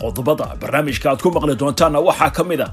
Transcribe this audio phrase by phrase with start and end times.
[0.00, 2.68] qodobada barnaamijka aad ku maqli doontaanna waxaa ka mid a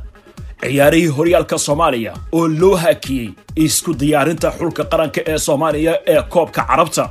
[0.61, 3.30] ciyaarihii horyaalka soomaaliya oo loo hakiyey
[3.66, 7.05] isku diyaarinta xulka qaranka ee soomaaliya ee koobka carabta.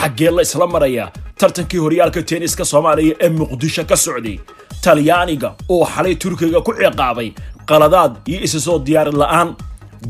[0.00, 1.04] Xaggee la isla maraya
[1.40, 4.36] tartankii horyaalka tenniska soomaaliya ee muqdisho ka socday
[4.84, 7.28] talyaaniga oo xalay turkiga ku ciqaabay
[7.68, 9.48] qaladaad iyo isa soo diyaarin la'aan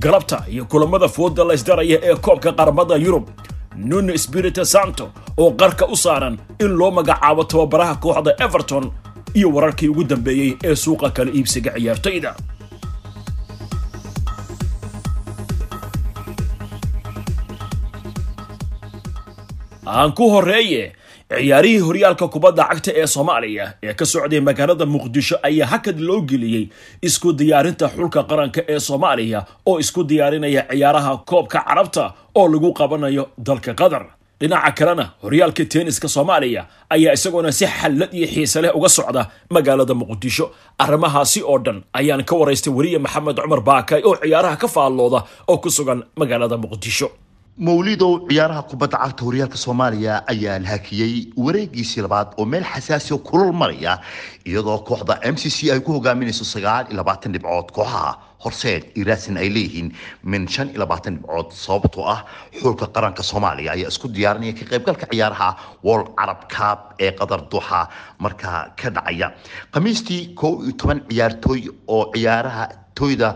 [0.03, 3.27] galabta iyo kulamada fooda laysdaraya ee koobka qaramada yurub
[3.89, 5.05] nuno spirito santo
[5.43, 6.35] oo qarka u saaran
[6.65, 8.84] in loo magacaabo tababaraha kooxda everton
[9.39, 12.31] iyo wararkii ugu dambeeyey ee suuqa kala iibsiga ciyaartoyda.
[19.87, 20.93] Aan ku horeeye
[21.31, 26.65] ciyaarihii horyaalka kubadda cagta ee soomaaliya ee ka socday magaalada muqdisho ayaa hakad loo geliyey
[27.03, 33.25] isku diyaarinta xulka qaranka ee soomaaliya oo isku diyaarinaya ciyaaraha koobka carabta oo lagu qabanayo
[33.39, 34.05] dalka qatar
[34.41, 36.63] dhinaca kalena horyaalka tenniska soomaaliya
[36.95, 40.51] ayaa isaguna si xallad iyo xiise leh uga socda magaalada muqdisho.
[40.78, 45.59] Arrimahaasi oo dhan ayaan ka waraystay weriye maxamed cumar baakay oo ciyaaraha ka faallooda oo
[45.59, 47.09] ku sugan magaalada muqdisho.
[47.59, 53.53] Mawlidow ciyaaraha kubadda cagta horyaalka soomaaliya ayaa la hakiyey wareegiisii labaad oo meel xasaasiya kulul
[53.53, 54.00] maraya
[54.45, 58.12] iyadoo kooxda m c c ay ku hogaaminayso sagaal iyo labaatan dhibcood kooxaha
[58.45, 59.89] horseed iraasin ay leeyihiin
[60.33, 62.20] min shan iyo labaatan dhibcood sababtoo ah
[62.61, 65.48] xulka qaranka soomaaliya ayaa isku diyaarinaya ka qaybgalka ciyaaraha
[65.87, 67.81] world carab cup ee qatar duxa
[68.25, 69.28] markaa ka dhacaya.
[69.75, 71.61] Khamiistii kow iyo toban ciyaartooy
[71.97, 72.65] oo ciyaaraha
[72.98, 73.28] toyda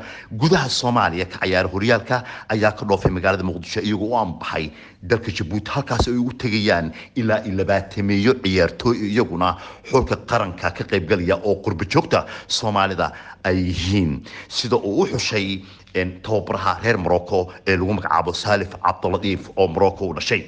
[0.42, 2.16] gudaha soomaaliya ka ciyaara horyaalka
[2.54, 4.66] ayaa ka dhoofay magaalada muqdisho iyagoo u anbaxay
[5.10, 6.86] dalka jabuuti halkaas ay ugu tegayaan
[7.20, 9.48] ilaa iyo labaatameeyo ciyaartooy iyaguna
[9.90, 12.26] xulka qaranka ka qaybgalaya oo qurba joogta
[12.58, 13.12] soomaalida
[13.48, 14.10] ay yihiin.
[14.48, 15.46] Sida uu u xushay
[15.94, 20.42] tababaraha reer morocco ee lagu magacaabo salif cabdiladiif oo morocco u dhashay.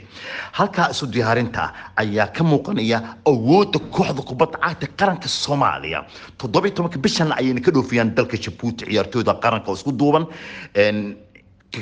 [0.53, 6.05] Halkaa isu diyaarinta ayaa ka muuqanaya awoodda kooxda kubadda cagta qaranka soomaaliya.
[6.39, 10.27] Toddobiyo tobanka bishan ayayna ka dhoofiyaan dalka jabuuti ciyaartooyda qaranka oo isku duuban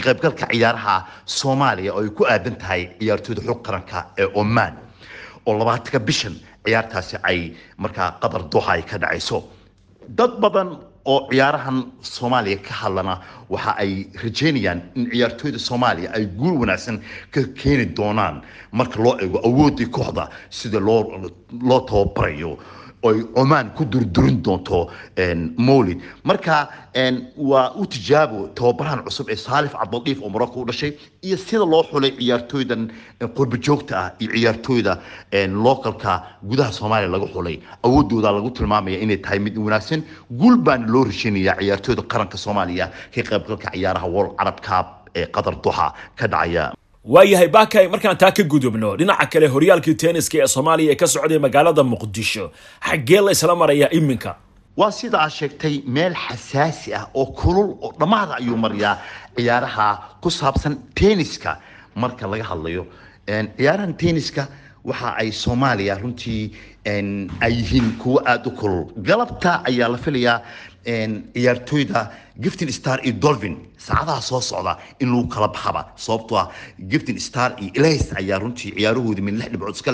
[0.03, 0.15] ka
[0.53, 4.73] ciyaaraha soomaaliya oo ay ku aadan tahay ciyaartooyda xul qaranka ee oman.
[5.47, 6.35] Oo labaatanka bishan
[6.65, 9.45] ciyaartaasi ay markaa qatar duuxa ay ka dhacayso.
[10.09, 13.15] Dad badan oo ciyaarahan soomaaliya ka hadlana
[13.51, 17.01] waxa ay rajeynayaan in ciyaartooyda soomaaliya ay guul wanaagsan
[17.35, 21.01] ka keeni doonaan marka loo eego awooddii kooxda sida loo
[21.69, 22.59] loo tababarayo
[23.03, 24.91] oy omaan ku durdurin doonto
[25.69, 26.69] mowlid marka
[27.51, 31.83] waa u tijaabo tababarahan cusub ee saalif cabdildiif oo morocco u dhashay iyo sida loo
[31.91, 32.83] xulay ciyaartooydan
[33.37, 34.99] qurba joogta ah iyo ciyaartooyda
[35.67, 36.13] localka
[36.43, 37.57] gudaha soomaaliya laga xulay.
[37.83, 40.03] Awoodooda lagu tilmaamaya inay tahay mid wanaagsan.
[40.31, 44.87] Guul baana loo rasheynaya ciyaartooyda qaranka soomaaliya ka qaybgalka ciyaaraha world carab cup
[45.17, 46.73] ee qatar duxa ka dhacaya
[47.05, 48.97] waayahay baakay markaan taa ka gudubno.
[48.97, 52.51] Dhinaca kale horyaalkii tenniska ee soomaaliya ee ka socday magaalada muqdisho
[52.89, 54.37] xaggee la isla marayaa iminka?
[54.77, 58.99] Waa sida aad sheegtay meel xasaasi ah oo kulul oo dhammaada ayuu marayaa
[59.37, 59.89] ciyaaraha
[60.21, 61.57] ku saabsan tenniska.
[61.97, 62.87] Marka laga hadlayo
[63.27, 64.49] ciyaarahan tenniska
[64.85, 66.53] waxa ay soomaaliya runtii
[67.41, 68.85] ay yihiin kuwo aada u kulul.
[69.03, 70.43] Galabta ayaa la filayaa
[70.85, 72.11] ciyaartooyda
[72.41, 73.57] giftin star iyo dolphin.
[73.81, 76.51] Saacadaha soo socda in lagu kala baxaba sababtoo ah
[76.89, 79.93] giftin star iyo elis ayaa runtii ciyaarahoodii min lix dhibcood iska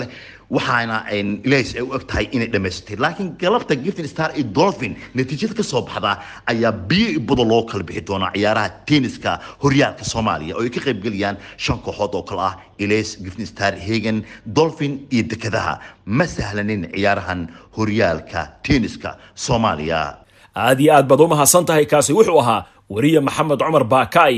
[0.51, 4.95] waxaana elis ay u eg inay dhammaysatay laakiin galabta giftin star iyo dolphin.
[5.15, 6.11] Natiijada ka baxda
[6.51, 10.79] ayaa biyo i budo loo kala bixi doonaa ciyaaraha tenniska horyaalka soomaaliya oo ay ka
[10.85, 16.87] qaybgelayaan shan kooxood oo kale ah elis giftin star hagan dolphin iyo dekadaha ma sahlanin
[16.95, 20.17] ciyaarahan horyaalka tenniska soomaaliya
[20.65, 24.37] aad iyo aad baad u mahadsan tahay kaasi wuxuu ahaa weriye maxamed cumar baakay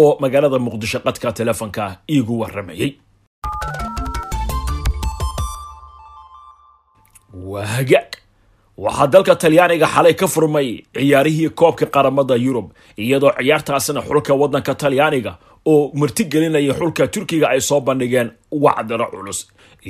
[0.00, 1.84] oo magaalada muqdisho qadka telefonka
[2.14, 2.90] iigu waramayey
[7.50, 8.10] waa hagaag
[8.84, 12.66] waxaa dalka talyaaniga xalay ka furmay ciyaarihii koobka qaramada yurub
[13.02, 15.32] iyadoo ciyaartaasina xulka waddanka talyaaniga
[15.72, 18.28] oo martigelinaya xulka turkiga ay soo bandhigeen
[18.64, 19.38] wacdaro culus.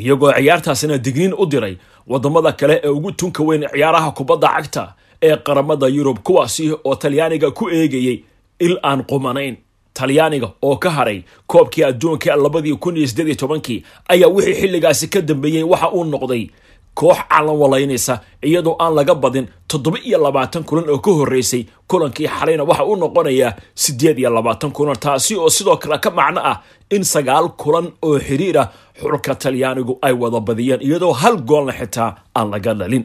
[0.01, 1.75] Iyagoo ciyaartaasina digniin u diray
[2.11, 4.85] waddamada kale ee ugu tunka weyn ciyaaraha kubadda cagta
[5.23, 8.25] ee qaramada yurub kuwaasi oo talyaaniga ku eegayay
[8.61, 9.57] il aan qumanayn.
[9.95, 15.09] Talyaaniga oo ka haray koobkii adduunka labadii kun iyo sideed iyo tobankii ayaa wixii xilligaasi
[15.09, 16.49] ka dambeeyey waxa uu noqday
[16.95, 22.29] koox calan walaynaysa iyadoo aan laga badin toddoba iyo labaatan kulan oo ka horreysay kulankii
[22.29, 22.65] xalayna.
[22.65, 26.57] Waxa uu noqonayaa siddeed iyo labaatan kulan taasi oo sidoo kale ka macno ah
[26.91, 28.69] in sagaal kulan oo xiriir ah
[29.01, 33.05] xulka talyaanigu ay wada badiyeen iyadoo hal goolna xitaa aan laga dhalin.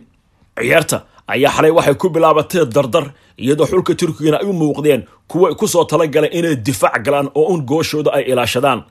[0.59, 0.97] Ciyaarta
[1.27, 3.05] ayaa xalay waxay ku bilaabatay dardar
[3.37, 7.61] iyadoo xulka turkigana ay u muuqdeen kuwa ku soo talagaleen inay difaac galaan oo un
[7.69, 8.81] gooshooda ay ilaashadaan.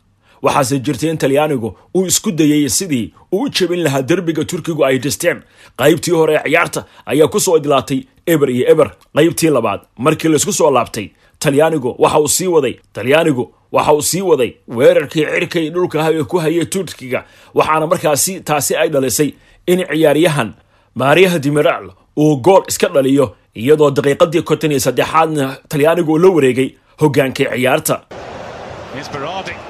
[0.42, 4.98] Waxaase jirtay in talyaanigu uu isku dayay sidii uu u jebin lahaa derbiga turkigu ay
[4.98, 5.42] dhisteen.
[5.78, 8.88] Qaybtii hore ee ciyaarta ayaa ku soo idlaatay eber iyo eber.
[9.16, 12.74] Qaybtii labaad markii laysku soo laabtay talyaanigu waxa uu sii waday.
[12.92, 14.50] Talyaanigu waxa uu sii waday.
[14.68, 17.24] Weerarkii cirkay dhulka hawe ku hayay turkiga.
[17.54, 19.32] Waxaana markaasi taasi ay dhalisay
[19.66, 20.52] in ciyaaryahan
[20.94, 26.70] maariyaha dimiral uu gool iska dhaliyo iyadoo daqiiqadii konton iyo saddexaadna talyaanigu uu la wareegay
[27.00, 28.00] hogaankii ciyaarta.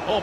[0.08, 0.20] Oh,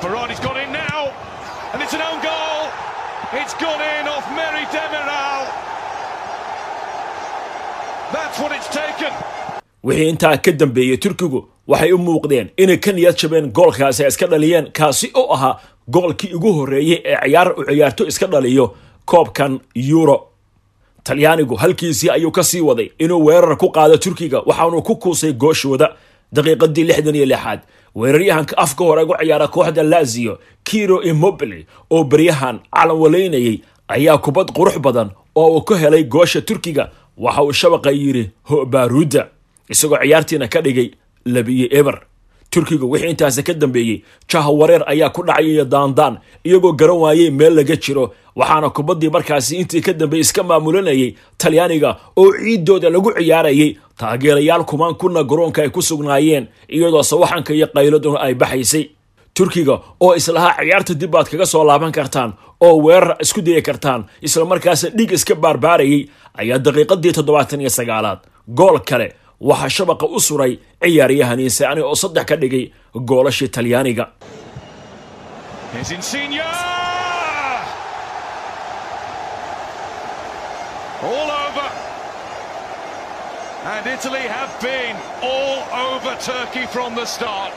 [9.83, 14.27] wixii intaa ka dambeeyey turkigu waxay u muuqdeen inay ka niyad jabeen goolkaasi ay iska
[14.27, 15.59] dhaliyeen kaasi oo ahaa
[15.91, 18.75] goolkii ugu horreeyey ee ciyaar u ciyaarto iska dhaliyo
[19.05, 20.32] koobkan euro
[21.03, 24.39] talyaanigu halkiisii ayuu ka sii waday inuu weerar ku qaado turkiga.
[24.45, 25.95] Waxaanu ku kuusay gooshooda
[26.33, 27.59] daqiiqadii lixdan iyo lixaad.
[27.95, 34.47] Weeraryahanka afka hore ugu ciyaara kooxda lazio kiro immobile oo beryahan calan walaynayay ayaa kubad
[34.51, 36.89] qurux badan oo uu ka helay goosha turkiga.
[37.17, 39.27] Waxa uu shabaqa yidhi hobaruda
[39.69, 40.91] isagoo ciyaartiina ka dhigay
[41.25, 42.01] labiyo eber
[42.53, 43.97] turkiga wixii intaasi ka dambeeyey
[44.31, 46.15] jaha wareer ayaa ku dhacayaya daandaan
[46.47, 48.05] iyagoo garan waayey meel laga jiro.
[48.39, 51.89] Waxaana kubaddii markaasi intii ka dambeeyey iska maamulanayay talyaaniga
[52.21, 53.69] oo ciiddooda lagu ciyaarayay
[54.00, 58.85] taageerayaal kumaan kuna garoonka ay ku sugnaayeen iyadoo sawaxanka iyo qayladuna ay baxaysay.
[59.38, 64.06] Turkiga oo islahaa ciyaarta dib baad kaga soo laaban kartaan oo weerar isku dayi kartaan
[64.21, 66.01] islamarkaas dhig iska baarbaarayay
[66.41, 68.19] ayaa daqiiqadii toddobaatan iyo sagaalaad.
[68.57, 69.07] Gool kale
[69.50, 70.54] waxaa shabaqa u suray
[70.84, 72.66] ciyaaryahan insaani oo saddex ka dhigay
[73.10, 74.06] goolashii talyaaniga
[75.74, 76.40] Here's Insigne.
[81.10, 81.68] All over.
[83.74, 84.95] And Italy have been
[85.31, 87.51] all over Turkey from the start.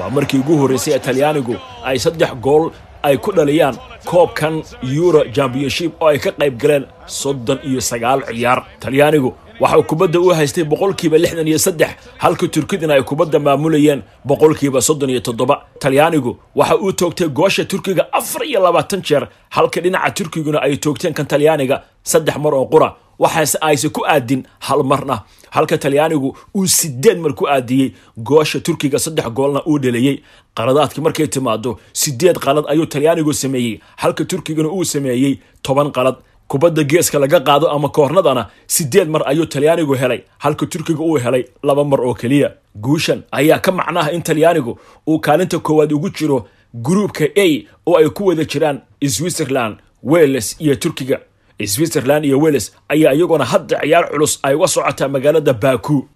[0.00, 1.54] waa markii ugu horreysay ee talyaanigu
[1.90, 2.64] ay saddex gool
[3.08, 3.76] ay ku dhaliyaan
[4.10, 4.54] koobkan
[5.00, 6.84] euro championship oo ay ka qayb galeen
[7.20, 12.94] soddon iyo sagaal ciyaar talyaanigu waxau kubadda u haystay boqolkiiba lixdan iyo saddex halka turkidina
[12.94, 15.64] ay kubadda maamulayeen boqolkiiba soddon iyo toddoba.
[15.80, 21.14] Talyaanigu waxa uu toogtay goosha turkiga afar iyo labaatan jeer halka dhinaca turkiguna ay toogteen
[21.14, 22.94] kan talyaaniga saddex mar oo qura.
[23.18, 25.22] Waxaase ayse ku aadin hal marna.
[25.50, 30.22] Halka talyaanigu uu sideed mar ku aadiyey goosha turkiga saddex goolna uu dheliyey
[30.54, 36.16] qaladaadkii markay timaado sideed qalad ayuu talyaanigu sameeyey halka turkigana uu sameeyey toban qalad
[36.48, 41.44] kubadda geeska laga qaado ama koornadana sideed mar ayuu talyaanigu helay halka turkiga uu helay
[41.62, 42.50] laba mar oo keliya.
[42.84, 44.78] Guushan ayaa ka macnaha in talyaanigu
[45.08, 47.46] uu kaalinta koowaad ugu jiro gruupka a
[47.86, 48.80] oo ay ku wada jiraan
[49.14, 51.18] switzerland wales iyo turkiga.
[51.66, 56.08] Switzerland iyo wales ayaa iyaguna hadda ciyaar culus ay uga socotaa magaalada baku.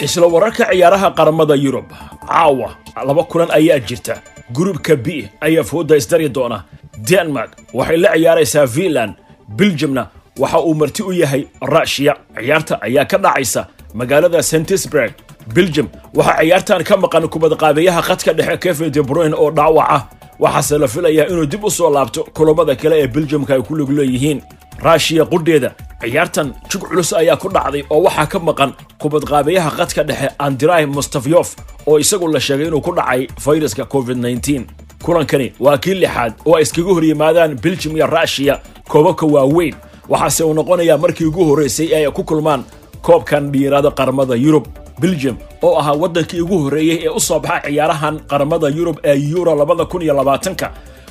[0.00, 1.86] Isla wararka ciyaaraha qaramada yurub
[2.28, 2.68] caawa
[3.06, 4.14] laba kulan ayaa jirta
[4.52, 6.64] gruupka b ayaa fooda isdari doona.
[7.10, 9.14] Denmark waxay la ciyaaraysaa finland.
[9.48, 10.08] Belgiumna
[10.38, 15.12] waxa uu marti u yahay rushiya ciyaarta ayaa ka dhacaysa magaalada sentisburg
[15.54, 20.02] belgium waxaa ciyaartan ka maqan kubadqaabeyaha khadka dhexe kevin de bruin oo dhaawac ah
[20.40, 23.90] waxaase la filayaa inuu dib u soo laabto kulamada kale ee beljamka ay ku lug
[23.90, 24.42] leeyihiin.
[24.82, 25.70] Raashiya qudheeda
[26.10, 28.70] ciyaartan jug culus ayaa ku dhacday oo waxaa ka maqan
[29.02, 31.48] kubadqaabeyaha khadka dhexe andrai mustafyof
[31.86, 34.64] oo isagu la sheegay inuu ku dhacay fayraska covid -19
[35.04, 39.74] kulankani waa kii lixaad oo ay iskaga hor yimaadaan beljum iyo rushiya koobabka waaweyn.
[40.08, 42.64] Waxaase uu noqonayaa markii ugu horreysay ee ay ku kulmaan
[43.02, 44.66] koobkan dhiiraada qaramada yurub.
[45.00, 49.54] Belgium oo ahaa waddankii ugu horreeyey ee u soo baxa ciyaarahan qaramada yurub ee euro
[49.54, 50.66] labada kun iyo labaatanka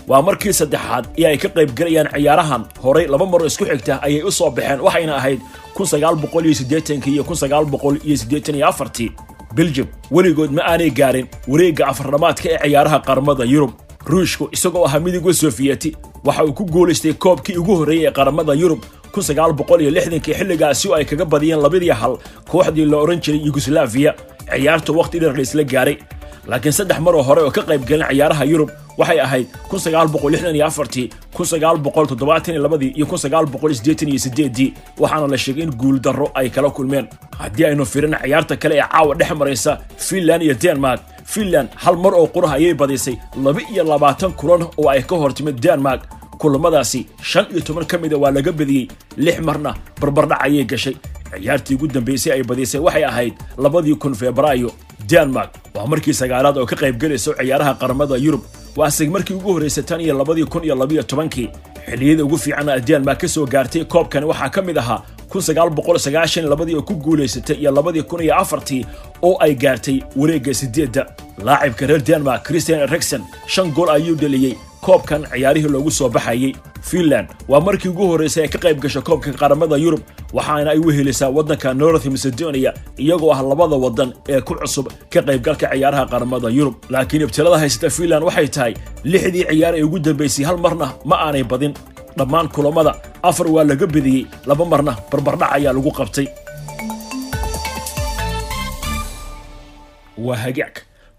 [0.08, 2.64] waa markii saddexaad ee ay ka qayb galayaan ciyaarahan.
[2.84, 5.40] Horay laba maro isku xigta ayay u soo baxeen waxayna ahayd
[9.56, 13.72] belgium weligood ma aanay gaarin wareegga afardhamaadka ee ciyaaraha qaramada yurub.
[14.12, 15.96] Ruushku isagoo ahaa midowga sofiyeti
[16.26, 18.82] waxa uu ku guulaystay koobkii ugu horreeyey ee qaramada yurub
[20.40, 22.18] xilligaasi oo ay kaga badiyeen labadii hal
[22.52, 24.12] kooxdii la odhan jiray yugoslaviya
[24.52, 25.98] ciyaarta wakhti dheer laysla gaaray
[26.50, 29.48] laakiin saddex mar oo hore oo ka qayb galeen ciyaaraha yurub waxay ahayd
[35.00, 37.08] waxaana la sheegay in guuldarro ay kala kulmeen.
[37.40, 42.14] Haddii aynu firin ciyaarta kale ee caawa dhex maraysa finland iyo denmark finland hal mar
[42.14, 46.02] oo quraha ayay badisay laba iyo labaatan kulan oo ay ka hor timid denmark.
[46.42, 50.96] Kulamadaasi shan iyo toban ka mida waa laga badiyey lix marna barbardhac ayay gashay
[51.40, 54.72] ciyaartii ugu dambaysay ay badisay waxay ahayd labadii kun febraayo
[55.10, 55.52] denmark.
[55.76, 58.42] Waa markii sagaalaad oo ka qayb gelayso ciyaaraha qaramada yurub.
[58.76, 61.50] Waase markii ugu horraysay tan iyo labadii kun iyo labiyo tobankii.
[61.90, 65.02] Xilliyada ugu fiican denmark ka soo gaartay koobkani waxaa ka mid ahaa
[66.48, 68.86] labadii oo ku guulaysatay iyo labadii kun iyo afartii
[69.22, 71.06] oo ay gaartay wareegga sideedda
[71.44, 74.54] laacibka reer denmark christian erikson shan gool ayuu dheliyey
[74.88, 76.52] koobkan ciyaarihii loogu soo baxayey
[76.90, 77.28] finland.
[77.52, 80.02] Waa markii ugu horraysay ay ka qayb gasho koobka qaramada yurub
[80.38, 82.72] waxaana ay wehelisaa waddanka north macedonia
[83.04, 86.76] iyagoo ah labada waddan ee ku cusub ka qaybgalka ciyaaraha qaramada yurub.
[86.94, 88.74] Laakiin ibtilada haysata finland waxay tahay
[89.12, 91.74] lixdii ciyaar ee ugu dambaysay hal marna ma aanay badin.
[92.18, 92.92] Dhammaan kulammada
[93.30, 96.28] afar waa laga bediyey laba marna barbardhac ayaa lagu qabtay.
[100.26, 100.76] Waa hagaag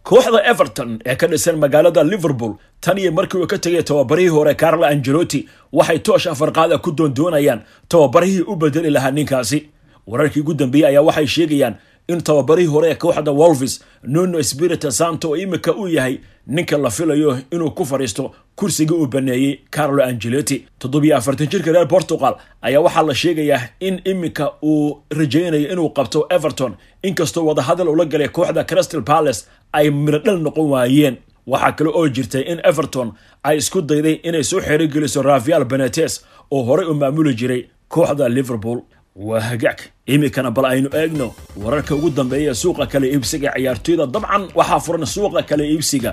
[0.09, 4.55] kooxda everton ee ka dhisan magaalada liverpool tan iyo markii uu ka tegay tababarihii hore
[4.63, 5.41] carlo angelotti
[5.73, 9.59] waxay toosh afarqaada ku doondoonayaan tababarihii u bedeli lahaa ninkaasi.
[10.07, 11.75] Wararkii ugu dambeeyey ayaa waxay sheegayaan
[12.09, 16.91] in tababarihii hore ee kooxda wolvis nuno spirita santo oo imika uu yahay ninka la
[16.91, 22.81] filayo inuu ku fadhiisto kursigii uu baneeyey carlo angelotti toddobiyo afartan jirka reer portugal ayaa
[22.81, 26.75] waxaa la sheegayaa in iminka uu rajaynayo inuu qabto everton.
[27.03, 31.17] Inkastoo wadahadal ula galay kooxda crystal palace ay miradhal noqon waayeen.
[31.47, 36.63] Waxaa kale oo jirtay in everton ay isku dayday inay soo xerogeliso rafael benetes oo
[36.63, 38.81] horey u maamuli jiray kooxda liverpool.
[39.17, 44.43] Waa hagaag iminkana bal aynu eegno wararka ugu dambeeya ee suuqa kale iibsiga ciyaartoyda dabcan
[44.59, 46.11] waxaa furan suuqa kale iibsiga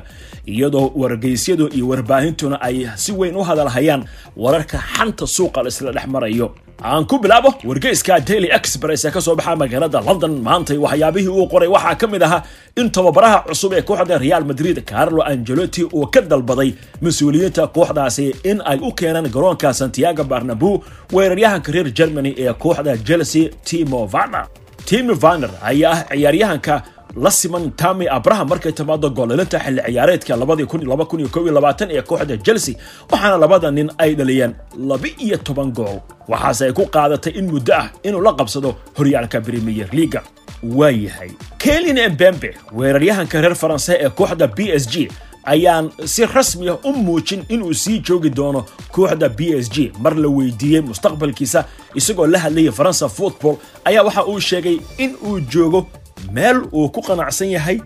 [0.48, 4.04] iyadoo wargeysyadu iyo warbaahintuna ay si weyn u hadalhayaan
[4.38, 6.48] wararka xanta suuqa laisla dhex marayo.
[6.84, 11.48] Aan ku bilaabo wargeyska daily express ee ka soo baxa magaalada london maantay waxyaabihii uu
[11.52, 12.42] qoray waxaa ka mid ahaa
[12.80, 16.70] in tababaraha cusub ee kooxda real madrid carlo angelotti uu ka dalbaday
[17.06, 20.72] mas'uuliyiinta kooxdaasi in ay u keenaan garoonka santiago barnabu
[21.14, 23.46] weeraryahanka reer germany ee kooxda chelsea
[23.82, 24.46] timo varner
[24.86, 26.76] timo varner ayaa ah ciyaaryahanka
[27.24, 30.34] la siman tami abraham markay timaado goolelinta xilli ciyaareedka
[31.98, 32.76] ee kooxda chelsea
[33.12, 34.54] waxaana labada nin ay dhaliyeen
[34.90, 35.98] laba-iyo toban gool.
[36.32, 40.22] Waxaase ay ku qaadatay in muddo ah inuu la qabsado horyaalka premier leaga
[40.64, 41.32] waayahay
[41.64, 45.10] kelin embembe weeraryahanka reer faranse ee kooxda b s g
[45.44, 49.92] ayaan si rasmiya u muujin inuu sii joogi doono kooxda b s g.
[50.00, 53.56] Mar la weydiiyey mustaqbalkiisa isagoo la hadlayay faransa football
[53.86, 55.88] ayaa waxa uu sheegay in uu joogo
[56.32, 57.80] meel uu ku qanacsan yahay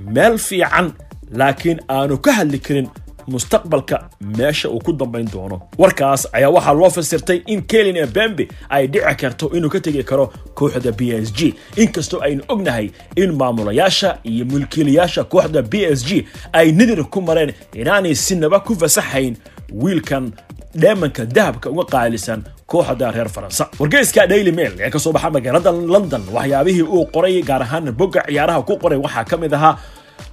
[0.00, 0.92] meel fiican
[1.32, 2.88] laakiin aanu ka hadli karin
[3.28, 5.60] mustaqbalka meesha uu ku dambayn doono.
[5.78, 10.32] Warkaas ayaa waxaa loo fasirtay in kelin ebembe ay dhici karto inuu ka tegi karo
[10.54, 11.54] kooxda b s g.
[11.76, 17.52] Inkastoo aynu ognahay in maamulayaasha iyo mulkiilayaasha kooxda b s g ay nidir ku mareen
[17.74, 19.36] inaanay sinaba ku fasaxayn
[19.72, 20.32] wiilkan
[20.74, 23.68] dheemanka dahabka uga qaalisan kooxda reer faransa.
[23.78, 28.22] Wargeyska daily mail ee ka soo baxa magaalada london waxyaabihii uu qoray gaar ahaan bogga
[28.28, 29.76] ciyaaraha ku qoray waxaa ka mid ahaa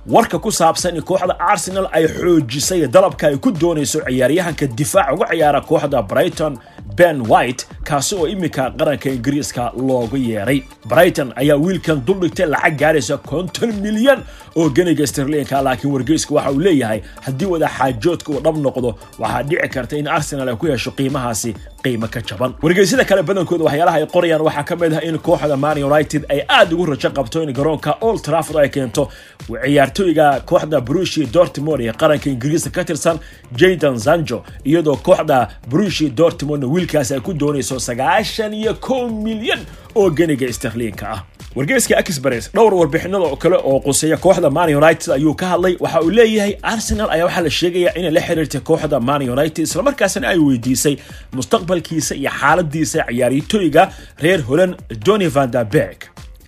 [0.08, 5.28] warka ku saabsan in kooxda arsenal ay xoojisay dalabka ay ku doonayso ciyaaryahanka difaac uga
[5.32, 6.58] ciyaara kooxda brighton
[6.98, 10.64] ben white kaasi oo iminka qaranka ingiriiska loogu yeeray.
[10.90, 14.24] Brighton ayaa wiilkan duldhigtay lacag gaaraysa konton milyan
[14.56, 19.68] oo ganiga sterlinka laakiin wargeysku waxa uu leeyahay haddii wadaxaajoodka uu dhab noqdo waxaa dhici
[19.70, 22.54] karta in arsenal ay ku hesho qiimahaasi qiimo ka jaban.
[22.62, 26.42] Wargeysyada kale badankooda waxyaalaha ay qorayaan waxaa ka mid ah in kooxda man united ay
[26.50, 29.10] aad ugu rajo qabto in garoonka old trafford ay keento
[29.48, 33.20] ciyaartooyga kooxda brushi dortmond ee qaranka ingiriiska ka tirsan
[33.56, 39.60] jaydan zanjo iyadoo kooxda brushi dortmondna wiilkaasi ay ku doonayso sagaashan iyo kow milyan
[39.96, 41.24] oo ganiga sterliinka ah
[41.56, 45.76] wargeyska express dhowr warbixinada kale oo quseeya kooxda man united ayuu ka hadlay.
[45.80, 50.28] Waxa uu leeyahay arsenal ayaa waxaa la sheegaya inay la xiriirtay kooxda man united islamarkaasina
[50.30, 50.96] ay weydiisay
[51.34, 53.90] mustaqbalkiisa iyo xaaladiisa ciyaartooyga
[54.22, 54.76] reer holand
[55.06, 56.00] doni van der berg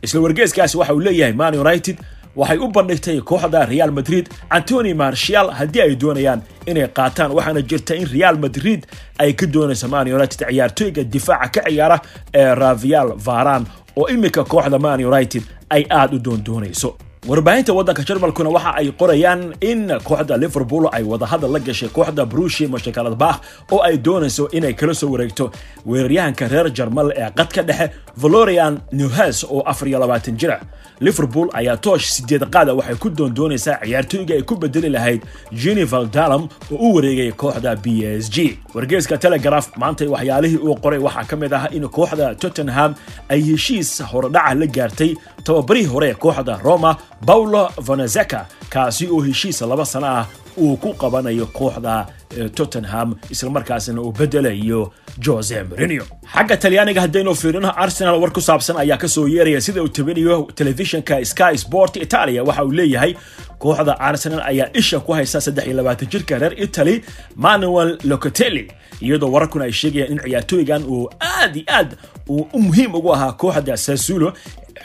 [0.01, 1.97] isla wargeyskaasi waxa uu leeyahay man united
[2.35, 7.95] waxay u bandhigtay kooxda real madrid antony marshal haddii ay doonayaan inay qaataan waxaana jirta
[7.95, 8.85] in real madrid
[9.19, 11.97] ay ka doonayso man united ciyaartooyga difaaca ka ciyaara
[12.33, 13.65] ee ravial varan
[13.97, 16.95] oo iminka kooxda man united ay aada u doondoonayso
[17.27, 22.65] warbaahinta waddanka jarmalkuna waxa ay qorayaan in kooxda liverpool ay wadahadal la gashay kooxda brushi
[22.67, 23.37] mashakaladbakh
[23.71, 25.51] oo ay doonayso inay kala soo wareegto
[25.85, 30.61] weeraryahanka reer jarmal ee qadka dhexe valorian newhas oo afar iyo labaatan jira.
[31.01, 35.21] Liverpool ayaa toosh sideed qaada waxay ku doondoonaysaa ciyaartooyga ay ku bedeli lahayd
[35.53, 38.57] genival dalam oo u wareegay kooxda b s g.
[38.73, 42.95] Wargeeska telegraf maantay waxyaalihii uu qoray waxaa ka mid ah in kooxda tottenham
[43.29, 45.13] ay heshiis horodhaca la gaartay
[45.45, 50.25] tababarihii hore ee kooxda roma paulo vanazeka kaasi oo heshiis laba sano ah
[50.57, 52.07] uu ku qabanayo kooxda
[52.55, 54.91] tottenham islamarkaasina uu bedelayo
[55.25, 56.05] jose mourinho.
[56.33, 60.47] Xagga talyaaniga haddaynu fiirino arsenal war ku saabsan ayaa ka soo yeeraya sida uu tabinayo
[60.55, 62.43] telefishinka sky sport italia.
[62.43, 63.15] Waxa uu leeyahay
[63.59, 67.03] kooxda arsenal ayaa isha ku haysta saddex iyo labaatan jirka reer italy
[67.35, 71.97] manuel locatelli iyadoo wararkuna ay sheegayaan in ciyaartooygan uu aad iyo aad
[72.29, 74.33] uu muhiim ugu ahaa kooxda sasulo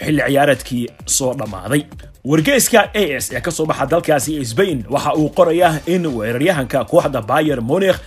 [0.04, 1.82] xilli ciyaareedkii soo dhammaaday.
[2.24, 7.20] Wargeyska a s ee ka soo baxa dalkaasi sbain waxa uu qorayaa in weeraryahanka kooxda
[7.22, 7.98] bayer monikh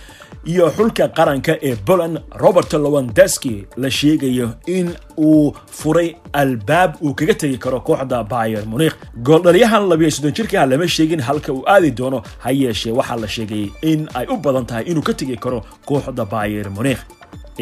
[0.46, 7.34] iyo xulka qaranka ee poland robert lowandeski la sheegayo in uu furay albaab uu kaga
[7.34, 8.94] tegi karo kooxda bayer monikh
[9.26, 13.64] gooldhaliyahan labiyo soddon jirka lama sheegin halka uu aadi doono ha yeeshee waxaa la sheegay
[13.82, 17.00] in ay u badan tahay inuu ka tegi karo kooxda bayer monikh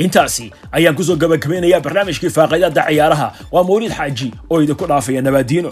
[0.05, 3.29] intaasi ayaan ku soo gabagabaynayaa barnaamijkii faaqidada ciyaaraha.
[3.53, 5.71] Waa mawliid xaaji oo idinku dhaafaya nabaadiino